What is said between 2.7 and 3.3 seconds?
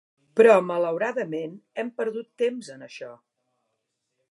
en això.